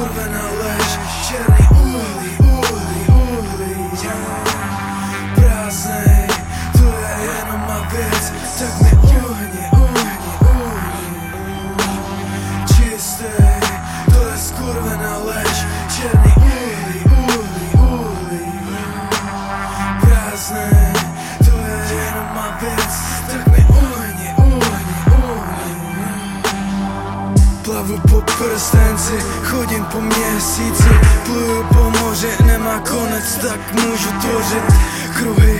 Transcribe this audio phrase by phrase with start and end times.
[0.00, 0.90] kurwa na leś
[1.28, 3.74] Cierni uli, uli, uli
[5.34, 6.26] Prazne,
[6.72, 8.24] to ja jenom ma vec
[8.58, 11.18] Tak me uhni, uhni, uhni
[12.66, 13.32] Čiste,
[14.12, 15.58] to je skurva na leś
[15.94, 18.44] Cierni uli, uli, uli
[20.00, 20.79] Prazne
[27.80, 30.88] Plavu po prstenci, chodím po měsíci
[31.24, 34.64] Pluju po moři, nemá konec, tak můžu tvořit
[35.16, 35.58] Kruhy,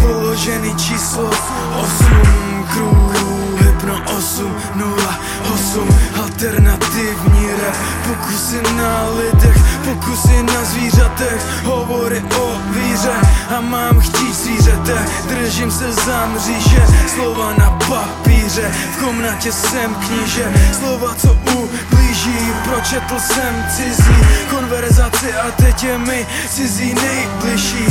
[0.00, 1.30] položený číslo
[1.76, 3.18] 8 Kruhy,
[3.58, 5.18] hypno 8, 0,
[5.54, 5.88] 8
[6.22, 7.76] Alternativní rap,
[8.06, 13.14] pokusy na lidech Pokusy na zvířatech, hovory o víře
[13.56, 15.06] A mám chtít zvířete,
[15.48, 20.52] držím se za mříže Slova na papíře, v komnatě jsem kníže.
[20.78, 24.16] Slova, co ublíží, pročetl jsem cizí
[24.50, 27.86] Konverzaci a teď je mi cizí nejbližší.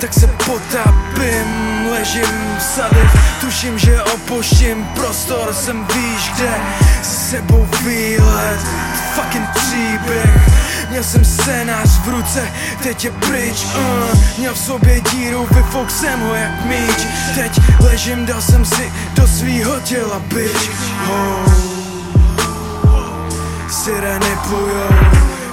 [0.00, 6.54] Tak se potápím, ležím v sadech Tuším, že opoštím prostor, jsem víš kde
[7.02, 8.47] S sebou výlet,
[11.08, 14.38] jsem scénář v ruce, teď je pryč uh.
[14.38, 19.26] Měl v sobě díru, vyfouk jsem ho jak míč Teď ležím, dal jsem si do
[19.26, 20.70] svýho těla, bitch
[21.10, 21.52] oh.
[23.70, 24.88] Sireny plujou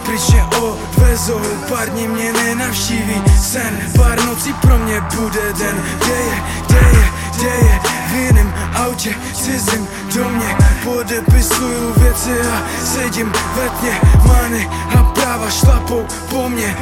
[0.05, 6.13] Pryč mě odvezou, pár dní mě nenavštíví Sen, pár nocí pro mě bude den Kde
[6.13, 10.55] je, kde je, kde je V jiném autě, cizím domě.
[10.83, 13.99] Podepisuju věci a sedím ve tmě.
[14.27, 14.69] Many
[14.99, 16.77] a práva šlapou po mně.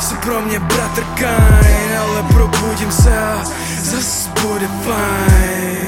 [0.00, 3.44] Jsi pro mě bratr Kain, ale probudím se a
[3.82, 5.78] zas bude fajn.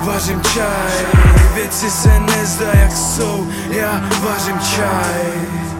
[0.00, 1.22] Vařím čaj,
[1.54, 5.79] věci se nezdá jak jsou, já vařím čaj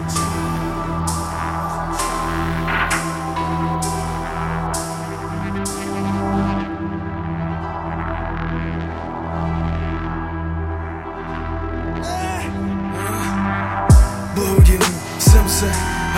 [15.61, 15.71] se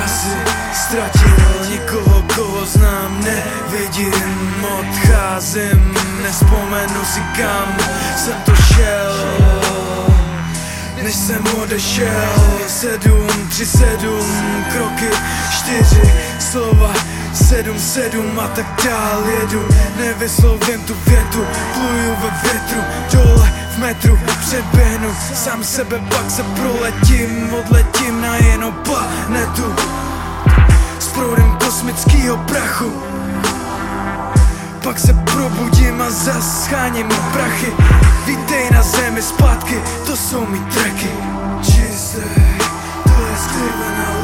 [0.03, 0.33] asi
[0.73, 1.69] ztratil.
[1.69, 4.65] Nikoho, koho znám, nevidím.
[4.79, 7.77] Odcházím, nespomenu si kam
[8.17, 9.13] jsem to šel.
[11.03, 12.33] Než jsem odešel
[12.67, 15.09] Sedm, tři, sedm, kroky,
[15.51, 16.93] čtyři slova
[17.33, 19.67] Sedm, sedm a tak dál jedu.
[19.97, 22.81] Nevyslovím tu větu, pluju ve větru
[23.13, 24.22] Dole v metru
[24.53, 29.75] přeběhnu Sám sebe pak se proletím, odletím na jenom planetu.
[30.99, 32.93] S proudem kosmického prachu.
[34.83, 37.73] Pak se probudím a zas scháním prachy.
[38.25, 41.09] Vítej na zemi zpátky, to jsou mi tracky.
[41.61, 42.21] Čistý,
[43.03, 44.22] to je skryvená